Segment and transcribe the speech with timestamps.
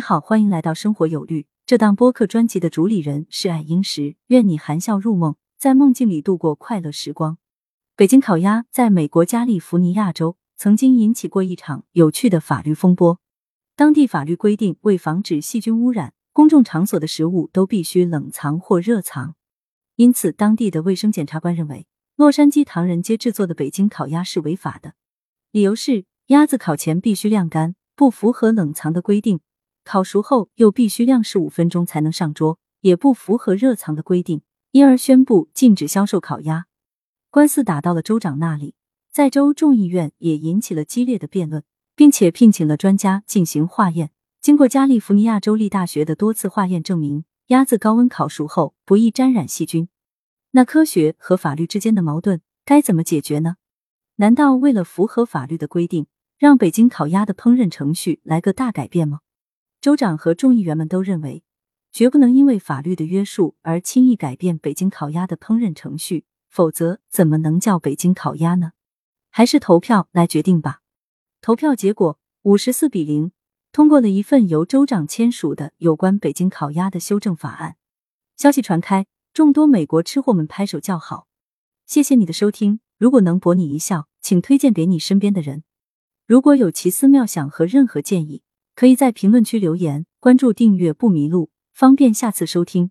[0.00, 1.46] 好，欢迎来到生活有律。
[1.66, 7.38] 这档播客专辑的主理人是爱英石，愿你含笑入梦，在梦境里度过快乐时光。
[7.94, 13.20] 北京烤鸭在美国加利福尼亚州曾经引起过一场有趣的法律风波。
[13.76, 19.36] 当地法律规定，为防止细菌污染，公众场所的食物都必须冷藏或热藏。
[19.96, 21.86] 因此，当地的卫生检察官认为，
[22.16, 24.94] 洛杉矶唐人街制作的北京烤鸭是违法的，
[25.52, 29.40] 理由是鸭子烤前必须晾干，不符合冷藏的规定。
[29.90, 36.66] 烤熟后又必须晾十五分钟才能上桌，也不符合热藏的规定，因而宣布禁止销售烤鸭。
[37.28, 38.76] 官司打到了州长那里，
[39.10, 41.64] 在州众议院也引起了激烈的辩论，
[41.96, 44.12] 并且聘请了专家进行化验。
[44.40, 49.88] 经过加利福尼亚州立大学的多次化验证明，鸭子高温烤熟后不易沾染细菌。
[50.52, 53.56] 那科学和法律之间的矛盾该怎么解决呢？
[54.18, 56.06] 难道为了符合法律的规定，
[56.38, 59.18] 让北京烤鸭的烹饪程序来个大改变吗？
[59.80, 61.42] 州长和众议员们都认为，
[61.90, 68.72] 绝不能因为法律的约束而轻易改变北京烤鸭的烹饪程序，否则怎么能叫北京烤鸭呢？
[69.30, 70.82] 还是投票来决定吧。
[71.40, 73.32] 投票结果五十四比零，
[73.72, 77.76] 通过了一份由州长签署的有关北京烤鸭的修正法案。
[78.36, 81.26] 消息传开，众多美国吃货们拍手叫好。
[81.86, 85.64] 谢谢你的收听，如果能博你一笑，请推荐给你身边的人。
[86.26, 88.42] 如果有奇思妙想和任何建议。
[88.80, 92.90] 可以在评论区留言，关注订阅不迷路，方便下次收听。